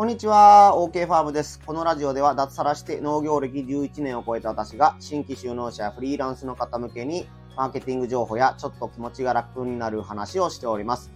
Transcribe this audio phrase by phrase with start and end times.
[0.00, 1.60] こんにちは、OK ファームです。
[1.60, 11.10] このラジオでは脱サラして農業歴11年を超えた私が新規就農者やフリーランスの方向けにマーケティング情報やちょっと気持ちが楽になる話をしております。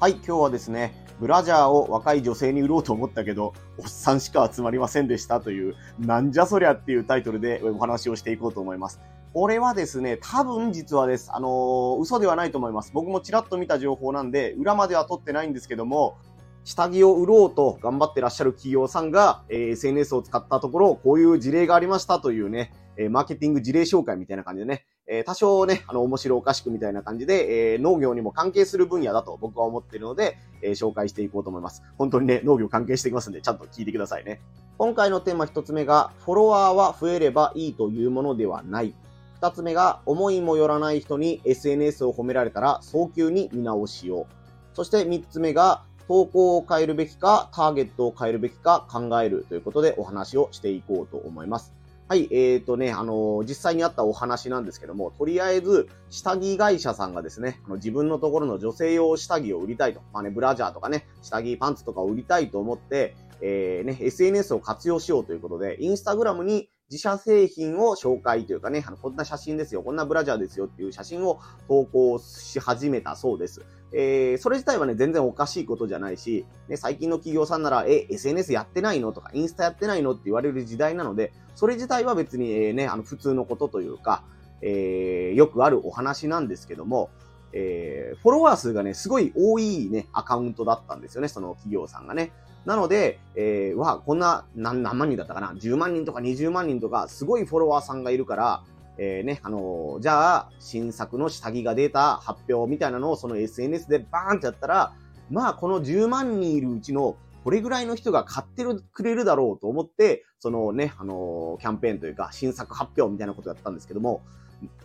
[0.00, 8.98] はい、今日はですね、ブラジャーを若い女性に売ろうと思ったけど、おっさんしか集まりませんでしたという、なんじゃそりゃっていうタイトルでお話をしていこうと思います。
[9.34, 11.30] これはですね、多分実はです。
[11.34, 12.92] あのー、嘘ではないと思います。
[12.94, 16.16] 僕もちらっと見た情報なんで、裏までは取ってないんですけども、
[16.64, 31.82] 下着を売ろうと頑張ってらっしゃる企業さんが、えー、SNS を使ったところ、こういう事例がありましたというね、えー、マーケティング事例紹介みたいな感じでね、えー、多少ね、あの、面白おかしくみたいな感じで、えー、農業にも関係する分野だと僕は思っているので、えー、紹介していこうと思います。
[31.98, 34.40] 本当にね、農業関係してきますんで、ちゃんと聞いてくださいね。
[34.78, 38.94] 今回のテーマ一つ目が、フォロワーは増えればいいというものではない。
[39.34, 44.26] 二つ目が、思いもよらない人に SNS を褒められたら早急に見直しを。
[44.72, 51.72] そして三つ目が、投稿を変えるべきか、ターゲットを変えるべきか考えるということでお話をしていこうと思います。
[52.08, 60.00] はい、えーとね、あの、実際にあったお話なんですけども、とりあえず、下着会社さんがですね、あの自分のところの女性用下着を売りたいと。
[60.12, 73.64] まあね、ブラジャーとかね、下着パンツとかを売りたいと思って、えー、ね、SNS を活用しようということで、インスタグラムに自社製品を紹介というかね、あの、こんな写真ですよ、こんなブラジャーですよっていう写真を投稿し始めたそうです。
[73.94, 84.24] えー、それ自体はね、全然おかしいことじゃないし、ね、最近の企業さんなら、え、SNS やってないのとか、インスタやってないのって言われる時代なので、それ自体は別に、えー、ね、あの、普通のことというか、
[84.60, 87.08] えー、よくあるお話なんですけども、
[87.54, 92.32] えー、フォロワー数がね、すごい多いね、アカウントだったんですよね、その企業さんがね。
[92.64, 98.62] なので、えー、わ、こんな何何万人だったかな ?10 万人とか20万人とか、すごいフォロワーさんがいるから、
[98.98, 104.92] えー、ね、あのー、じゃあ、新作の下着が出た発表みたいなのをその SNS でバーンってやったら、
[105.30, 114.22] まあ、この10万人いるうちのこれぐらいの人が買ってるくれるだろうと思って、そのね、あのー、キャンペーンというか、新作発表みたいなことやったんですけども、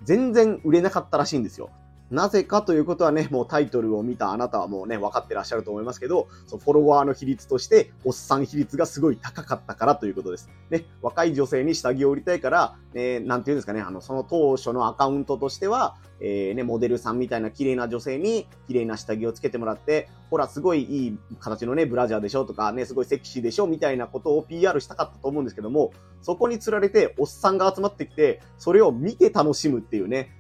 [0.04, 1.70] 全然売れなかったらしいんですよ。
[2.10, 10.50] なぜかということはね、もうタイトルを見たあなたはもうね、分かってらっしゃると思いますけど、そフォロワーの比率として、おっさん比率がすごい高かったからということです。
[10.70, 25.92] ね、若い女性に下着を売りたいから、ね、なんていうんですかね、あの、その当初のアカウントとしては、えー、ね、モデルさんみたいな綺麗な女性に綺麗な下着をつけてもらって、ほら、すごいいい形のね、ブラジャーでしょとか、ね、すごいセクシーでしょみたいなことを PR したかったと思うんですけども、
[26.22, 30.32] そこに釣られて、おっさんが集まってきて、それを見て楽しむっていうね、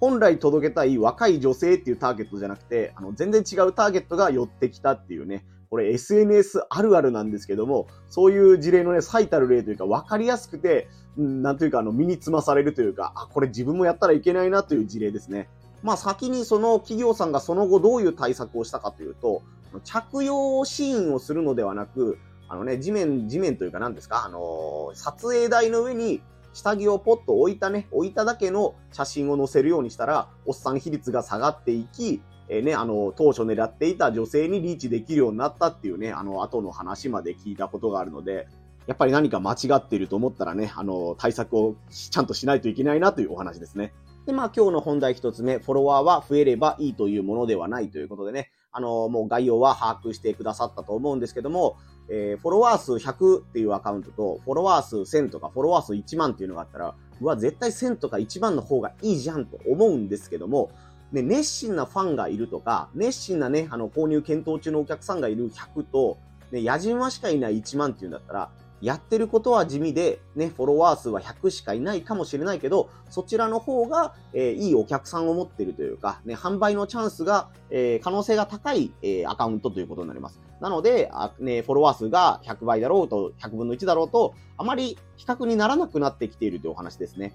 [0.00, 15.48] 本来届けたい若い女性っていうターゲットじゃなくて、あの、全然違うターゲットが寄ってきたっていうね、これ SNS あるあるなんですけども、そういう事例のね、最たる例というか分かりやすくて、うん、なんというかあの、身につまされるというか、あ、これ自分もやったらいけないなという事例ですね。
[15.82, 19.42] まあ先にその企業さんがその後どういう対策をしたかというと、
[19.84, 22.18] 着用シーンをするのではなく、
[22.48, 26.22] あのね、地面、地面というか何ですか、あのー、撮影台の上に
[26.56, 38.48] 下着をポッと置いたね、置いただけの写真を載せるようにしたら、おっさん比率が下がっていき、えー、ね、あの、当初狙っていた女性にリーチできるようになったっていうね、あの、後の話まで聞いたことがあるので、
[38.86, 43.92] やっぱり何か間違っていると思ったらね、あの、対策をちゃんとしないといけないなというお話ですね。
[44.24, 51.78] で、まあ今日の本題一つ目、フォロワーは増えればいいというものではないということでね、あの、もう概要は把握してくださったと思うんですけども、
[52.10, 60.70] えー、フォロワー数100っていうアカウントと、フォロワー数1000とか、フォロワー数1万っていうのがあったら、うわ、絶対1000とか1万の方がいいじゃんと思うんですけども、
[61.10, 66.18] ね、熱心なファンがいるとか、熱心なね、あの、購入検討中のお客さんがいる100と、
[66.52, 68.50] ね、野人はしかいない1万っていうんだったら、
[68.86, 80.40] やってることは地味で、ね、フォロワー数は100しかいないかもしれないけど、そちらの方が、えー、いいお客さんを持ってるというか、ね、販売のチャンスが、えー、可能性が高い、えー、アカウントということになります。
[80.60, 87.34] なので、あね、フォロワー数が100倍だろうと、100分の1だろうと、あまり比較にならなくなってきているというお話ですね。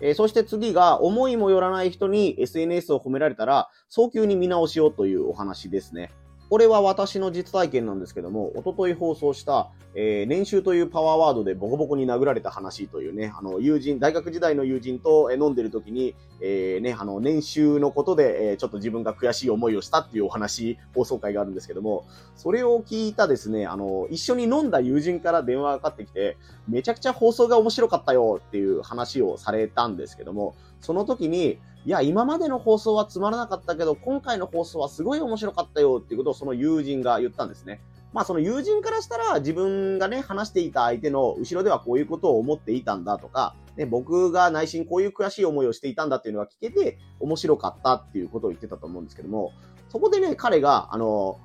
[0.00, 6.12] えー、そして次が、思いもよらない人に SNS を褒められたら、早急に見直しをというお話ですね。
[6.50, 22.06] これは私の実体験なんですけども、おととい放送した、えー、年収というパワーワードでボコボコに殴られた話というね、あの、友人、大学時代の友人と飲んでる時に、えー、ね、あの、年収のことで、えー、ちょっと自分が悔しい思いをしたっていうお話、放送会があるんですけども、
[22.36, 26.36] それを聞いたですね、あの、一緒に飲んだ友人から電話がかかってきて、
[26.68, 30.54] めちゃくちゃ放送が面白かったよっていう話をされたんですけども、
[30.84, 37.80] その時に、いや、今までの放送はつまらなかったけど、今回の放送はすごい面白かったよっていうことをその友人が言ったんですね。
[38.12, 49.52] まあその友人からしたら自分がね、話していた相手の後ろではこういうことを思っていたんだとか、ね、僕が内心こういう悔しい思いをしていたんだっていうのが聞けて面白かったっていうことを言ってたと思うんですけども、
[49.88, 51.40] そこでね、彼が、あの、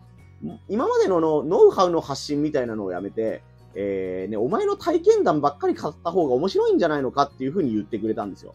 [0.68, 3.42] 今までののノウハウの発信みたいなのをやめて、
[3.76, 8.54] えー、ね、お前の体験談ばっかり買った方が面白いんじゃないのかっていうふうに言ってくれたんですよ。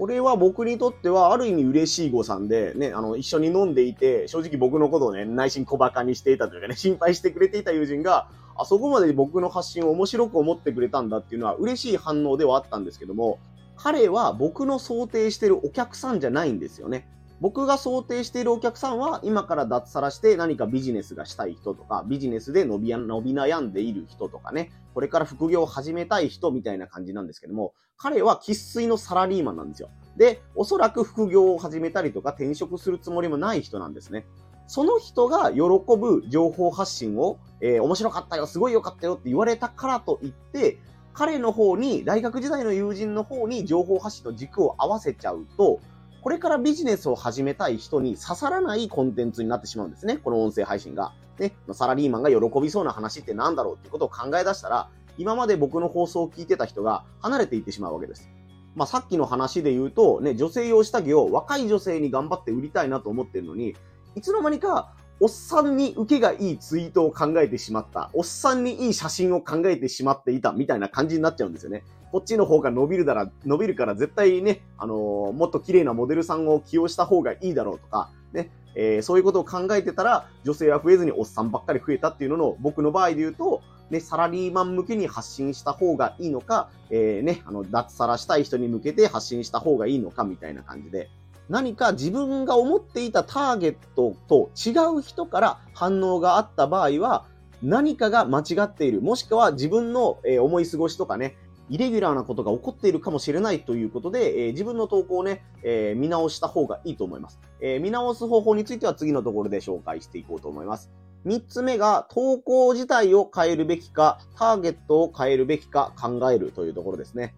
[0.00, 13.40] これは僕にとってはある意味嬉しい誤算で、ね、あの、一緒に飲んでいて、正直僕のことをね、内心小馬鹿にしていたというかね、心配してくれていた友人が、あそこまで僕の発信を面白く思ってくれたんだっていうのは嬉しい反応ではあったんですけども、
[13.76, 17.06] 彼は僕の想定してるお客さんじゃないんですよね。
[17.40, 29.88] 僕が想定しているお客さんは、今から脱サラして何かビジネスがしたい人とか、ビジネスで伸び伸び悩んでいる人とかね、これから副業を始めたい人みたいな感じなんですけども、彼は喫水のサラリーマンなんですよ。
[30.18, 34.26] で、おそらく副業を始めたりとか転職するつもりもない人なんですね。
[34.66, 35.60] その人が喜
[35.98, 40.78] ぶ情報発信を、えー、面白かったよ、すごい良かったよって言われたからといって、
[41.12, 45.80] 彼の方に、大学時代の友人の方に情報発信と軸を合わせちゃうと、
[46.22, 50.18] これからビジネスを始めたい人に刺さらないコンテンツになってしまうんですね。
[50.18, 51.12] この音声配信が。
[51.38, 58.28] ね、サラリーマンが喜びそうな話って何だろうってことを考え出したら、今まで僕の放送を聞いてた人が離れていってしまうわけです。
[58.74, 63.74] まあ、さっきの話で言うと、ね、女性用下着を若い女性に頑張って売りたいなと思ってるのに、
[64.14, 68.10] いつの間にか、おっさんに受けがいいツイートを考えてしまった。
[68.12, 71.84] おっさんにいい写真を考えてしまっていたみたいな感じになっちゃうんですよね。
[72.12, 91.10] こっちの方が伸びるだら、伸びるから絶対ね、あのー、もっと綺麗なモデルさんを起用した方がいいだろうとか、ね、えー、そういうことを考えてたら、女性は増えずにおっさんばっかり増えたっていうのの、僕の場合で言うと、ね、サラリーマン向けに発信した方がいいのか、えー、ね、あの、脱サラしたい人に向けて発信した方がいいのかみたいな感じで、
[91.48, 97.24] 何か自分が思っていたターゲットと違う人から反応があった場合は、
[97.62, 99.02] 何かが間違っている。
[99.02, 101.36] もしくは自分の、思い過ごしとかね、
[101.70, 107.38] イレギュラーなことが起こっているかもしれないということで、えー、自分の投稿をね、えー、見直した方がいいと思います。
[107.60, 110.90] えー、見直す方法については次のところで紹介していこうと思います。
[111.26, 117.34] 3つ目が、投稿自体を変えるべきか、ターゲットを変えるべきか考えるというところですね。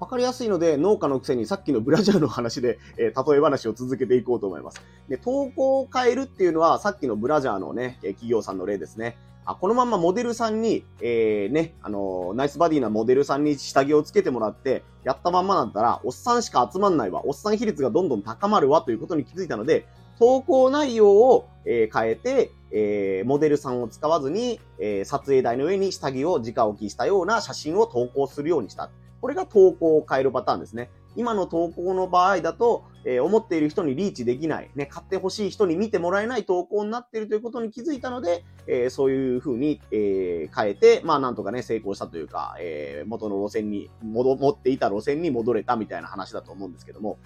[0.00, 4.82] わかりやすいので、農家のくせにさっきのブラジャーの話で、えー、例え話を続けていこうと思います。
[5.08, 9.16] で、投稿を変えるっていうのは、さっきのブラジャーのね、企業さんの例ですね。
[9.46, 19.86] あ、このままモデルさんに、えー、ね、あのー、ナイスバディなモデルさんに下着をつけてもらって、やったまんまだったら、おっさんしか集まんないわ、おっさん比率がどんどん高まるわということに気づいたので、
[20.18, 28.90] 投稿内容を、えー、変えて、えー、モデルさんを使わずに、えー、撮影台の上に下着を直置きしたような写真を投稿するようにした。
[29.24, 30.90] これが投稿を変えるパターンですね。
[31.16, 47.16] 今の投稿の場合だと、えー、思っている人にリーチできない、ね、買ってほしい人に見てもらえない投稿になっているということに気づいたので、えー、そういうふうに、えー、変えて、まあなんとかね、成功したというか、えー、元の路線に、戻、持っていた路線に戻れたみたいな話だと思うんですけども、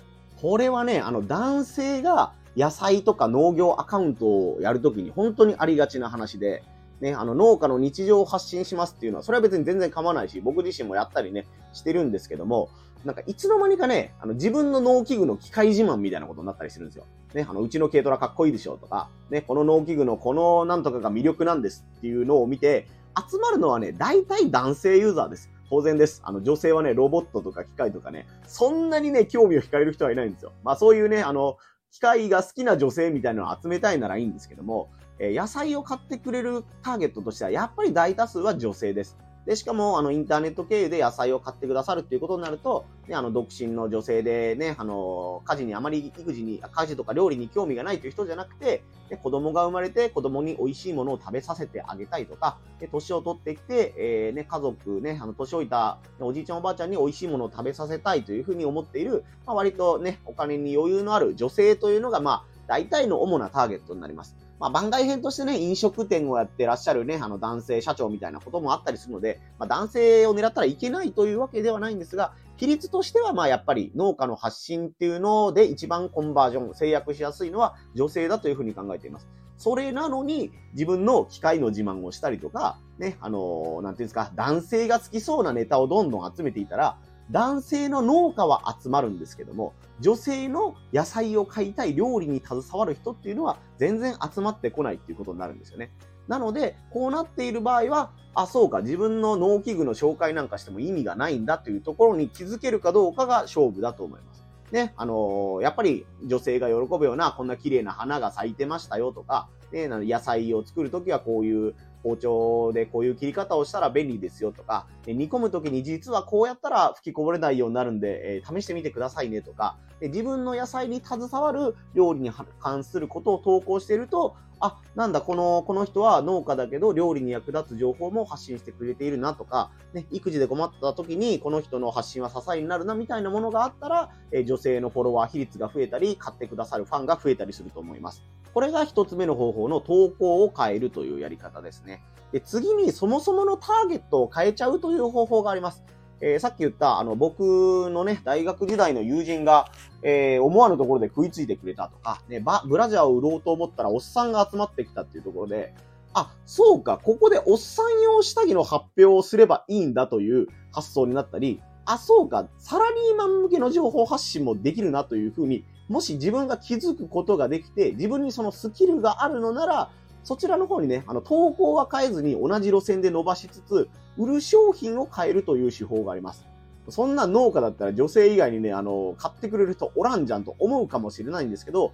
[0.40, 6.62] これはね、あの男性が野菜とか農業アカウントをやるときに本当にありがちな話で、
[7.00, 12.70] ね、あの農家の日常を発信しますっていうのは、それは別に全然構わないし、僕自身もやったりね、してるんですけども、
[13.04, 17.04] なんかいつの間にかね、あの自分の農機具の機械自慢みたいなことになったりするんですよ。
[17.34, 22.86] ね、あの、うちの軽トラかっこいいでしょとか、ね、この農機具のこのなんとかが魅力なんですっていうのを見て、
[23.30, 25.50] 集まるのはね、大体男性ユーザーです。
[25.70, 26.22] 当然です。
[26.24, 30.52] あの、女性はね、ロボットとか機械とかね、そんなにね、興味を惹かれる人はいないんですよ。
[30.64, 31.56] まあそういうね、あの、
[31.90, 39.16] 機械が好きな女性みたいなのを集めたいならいいんですけども、野菜を買ってくれるターゲットとしては、やっぱり大多数は女性です。
[39.48, 64.36] で、しかも、あの、インターネット経由で野菜を買ってくださるっていうことになると、ね、あの、独身の女性でね、あの、家事にあまり育児に、家事とか料理に興味がないという人じゃなくて、ね、子供が生まれて子供に美味しいものを食べさせてあげたいとか、ね、年を取ってきて、えー、ね、家族ね、あの、年老いたおじいちゃんおばあちゃんに美味しいものを食べさせたいというふうに思っている、まあ、割とね、お金に余裕のある女性というのが、まあ、大体の主なターゲットになります。
[64.60, 79.28] まあ、番外編としてね、飲食店をやってらっしゃるね、あの男性社長みたいなこともあったりするので、まあ、男性を狙ったらいけないというわけではないんですが、比率としては、まあ、やっぱり農家の発信っていうので一番コンバージョン、制約しやすいのは女性だというふうに考えています。
[79.58, 86.96] それなのに、自分の機械の自慢をしたりとか、ね、あのー、なんていうんですか、男性が好きそうなネタをどんどん集めていたら、
[87.30, 95.90] 男性の農家は集まるんですけども、女性の野菜を買いたい料理に携わる人っていうのは全然集まってこないっていうことになるんですよね。
[96.28, 104.46] なので、こうなっている場合は、あ、そうか、自分の農機具の紹介なんかしても意味がないんだというところに気づけるかどうかが勝負だと思います。
[104.70, 138.24] ね、あのー、やっぱり女性が喜ぶような、こんな綺麗な花が咲いてましたよとか、ね、野菜を作るときはこういう包丁でこういう切り方をしたら便利ですよとか、煮込むときに実はこうやったら吹きこぼれないようになるんで、え、試してみてくださいねとか、自分の野菜に携わる料理に関することを投稿していると、あ、なんだ、この、この人は農家だけど料理に役立つ情報も発信してくれているなとか、ね、育児で困った時にこの人の発信は支えになるなみたいなものがあったら、え、女性のフォロワー比率が増えたり、買ってくださるファンが増えたりすると思います。
[138.54, 142.02] これが一つ目の方法の投稿を変えるというやり方ですね。
[142.32, 145.82] で、次にそもそものターゲットを変えちゃうという方法があります。
[146.20, 149.66] えー、さっき言った、あの、僕のね、大学時代の友人が、
[150.02, 155.74] えー、思わぬところで食いついてくれたとか、ね、ばブラジャーを売ろうと思ったらおっさんが集まってきたっていうところで、
[156.14, 169.90] あ、そうか、ここでおっさん用下着の発表をすればいいんだという発想になったり、あ、そうか、サラリーマン向けの情報発信もできるなというふうに、もし自分が気づくことができて、自分にそのスキルがあるのなら、
[170.24, 176.46] そちらの方にね、あの、投稿は変えずに同じ路線で伸ばしつつ、売る商品を変えるという手法があります。
[176.90, 181.92] そんな農家だったら女性以外にね、あの、買ってくれる人おらんじゃんと思うかもしれないんですけど、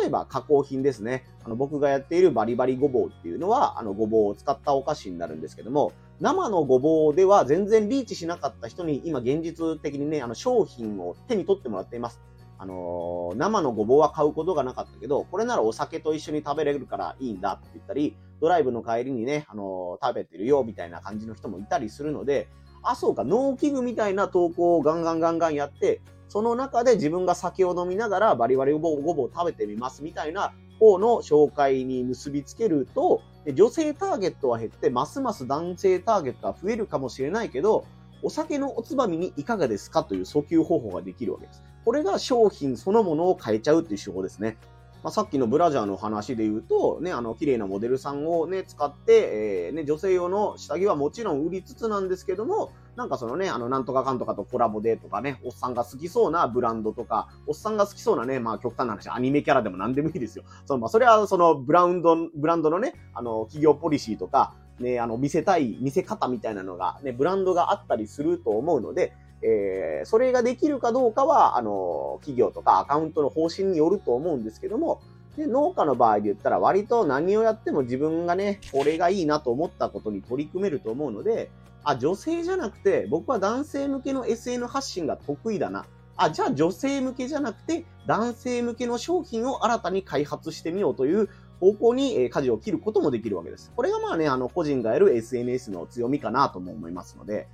[0.00, 1.24] 例えば加工品ですね。
[1.44, 12.20] あの、僕がやっているバリバリごぼうっていうのは、あの、ごぼうを使ったお菓子になるんですけども、生のごぼうでは全然リーチしなかった人に今現実的にね、あの、商品を手に取ってもらっています。
[12.64, 22.48] あのー、生のごぼうは買うことがなかったけど、これならお酒と一緒に食べれるからいいんだって言ったり、ドライブの帰りにね、あのー、食べてるよみたいな感じの人もいたりするので、
[22.82, 33.20] あ、そうか、農機具みたいな投稿をガンガンガンガンやって、その中で自分が酒を飲みながらバリバリごぼうごぼう食べてみますみたいな方の紹介に結びつけると、
[33.52, 37.84] 女性ターゲットは減って、ますます男性ターゲットは増えるかもしれないけど、
[38.22, 41.62] お酒のおつまみにいかがですかという訴求方法ができるわけです。
[41.84, 44.56] これが商品そのものを変えちゃうっていう手法ですね。
[45.04, 60.44] まあ、さっきのブラジャーの話で言うと、ね、あの、綺麗なモデルさんをね、使って、えー、ね、女性用の下着はもちろん売りつつなんですけども、なんかそのね、あの、なんとかかんとかとコラボでとかね、おっさんが好きそうなブランドとか、おっさんが好きそうなね、まあ極端な話、アニメキャラでも何でもいいですよ。
[60.64, 69.12] その、まあ、それはそのブランド、ブランドのね、あの、企業ポリシーとか、ね、あの、見せたい、見せ方みたいなのが、ね、ブランドがあったりすると思うので、
[69.46, 75.02] えー、それができるかどうかは、あの、企業とかアカウントの方針によると思うんですけども、
[75.36, 81.50] で、農家の場合で言ったら割と何をやっても自分がね、これがいいなと思ったことに取り組めると思うので、
[81.82, 85.84] あ、女性じゃなくて、僕は男性向けの SN 発信が得意だな。
[86.16, 91.28] あ、じゃあ女性向けじゃなくて、男性向けの商品を新たに開発してみようという
[91.60, 93.72] 方向に舵を切ることもできるわけです。
[93.76, 97.48] これがまあね、あの、個人がやる SNS の強みかなとも思いますので、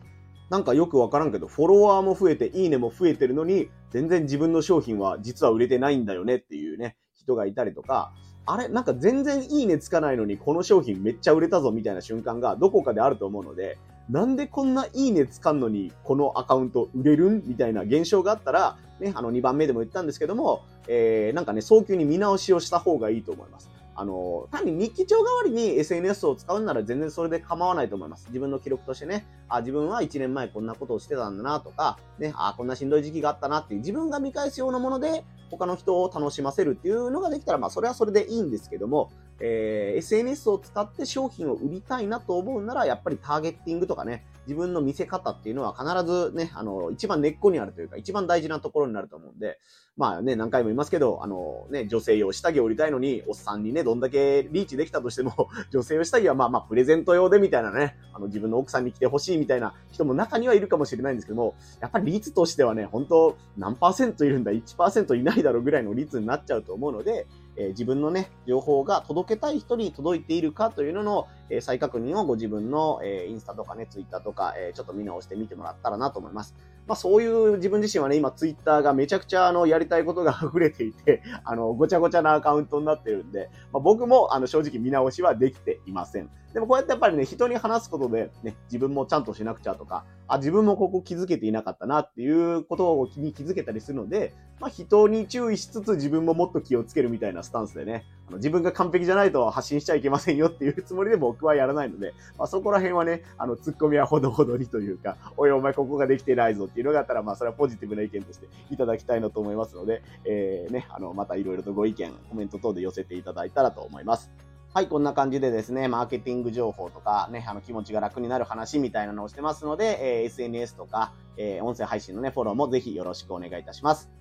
[0.50, 8.12] なんかよくわからんけど、フォロワーも増えて、いいねも増えてるのに、全然自分の商品は実は売れてないんだよねっていうね、人がいたりとか、
[8.46, 13.78] あれなんか全然いいねつかないのに、この商品めっちゃ売れたぞみたいな瞬間がどこかであると思うので、
[14.08, 23.70] なんでこんないいねつかんのに、このアカウント売れるんみたいな現象があったら、ね、あの2番目でも言ったんですけども、えー、なんかね、早急に見直しをした方がいいと思います。
[24.00, 28.28] あの、単に日記帳代わりに SNS を使うなら全然それで構わないと思います。
[28.28, 49.60] 自分の記録としてね、あ、自分は1年前こんなことをしてたんだなとか、ね、あ、こんなしんどい時期があったなっていう自分が見返すようなもので他の人を楽しませるっていうのができたら、まあそれはそれでいいんですけども、えー、SNS を使って商品を売りたいなと思うなら、やっぱりターゲッティングとかね、自分の見せ方っていうのは必ずね、あの、一番根っこにあるというか、一番大事なところになると思うんで、
[49.96, 76.54] まあね、何回も言いますけど、あのね、女性用下着を売りたいのに、おっさんにね、どんだけリーチできたとしても、 女性用下着はまあまあプレゼント用でみたいなね、あの自分の奥さんに着てほしいみたいな人も中にはいるかもしれないんですけども、やっぱり率としてはね、本当何パーセントいるんだ、1%いないだろうぐらいの率になっちゃうと思うので、え、自分のね、情報が届けたい人に届いているかというのの、え、再確認をご自分の、え、インスタとかね、ツイッターとか、えちょっと見直してみてもらったらなと思います。
[76.86, 86.30] まあそういう自分自身はね、今ツイッターがめちゃくちゃあの、やりたいことが溢れていて、 あの、ごちゃごちゃなアカウントになってるんで、まあ、僕もあの、正直見直しはできていません。
[86.52, 114.30] でもこうやってやっぱりね、人に話すことでね、自分もちゃんとしなくちゃとか、あ、自分もここ気づけていなかったなっていうことを気に気づけたりするので、まあ人に注意しつつ自分ももっと気をつけるみたいなスタンスでね、あの自分が完璧じゃないと発信しちゃいけませんよっていうつもりで僕はやらないので、まあそこら辺はね、あの、ツッコミはほどほどにというか、おいお前ここができてないぞっていうのがあったら、まあそれはポジティブな意見としていただきたいなと思いますので、えー、ね、あの、またいろいろとご意見、コメント等で寄せていただいたらと思います。
[114.72, 124.19] はい、こんな感じでですね、マーケティング情報とかね、あの気持ちが楽になる話みたいなのをしてますので、えー、SNS とか、えー、音声配信のね、フォローもぜひよろしくお願いいたします。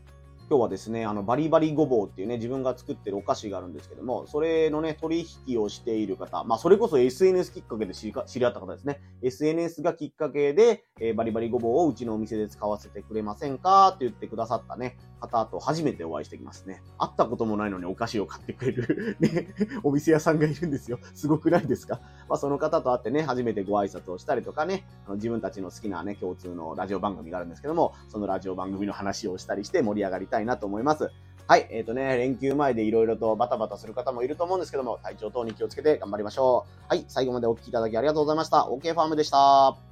[0.50, 9.00] 今日はですね、あの、バリバリごぼうっていうね、自分が作ってるお菓子があるんですけども、それのね、取引をしている方、まあ、それこそ SNS きっかけで知り合った方ですね。
[9.22, 13.90] SNS がきっかけで、えー、バリバリごぼうをうちのお店で使わせてくれませんか？
[13.90, 16.82] って言ってくださったね、方と初めてお会いしてきますね。
[16.98, 19.50] 会ったこともないのにお菓子を買ってくれるね、
[19.84, 20.98] お店屋さんがいるんですよ。
[21.14, 22.02] すごくないですか？
[22.30, 31.12] まあ、その方と会ってね、初めてご挨拶をしたりとかね、あの自分たちの好きなね、共通のラジオ番組があるんですけども、そのラジオ番組の話をしたりして盛り上がりたいなと思います。
[31.48, 31.68] はい。
[31.72, 36.86] えっ、ー、とね、連休前で色々とバタバタする方もいると思うんですけども、体調等に気をつけて頑張りましょう。
[36.88, 37.06] はい。
[37.08, 38.68] 最後までお聴きいただきありがとうございました。
[38.70, 39.89] OK ファームでした。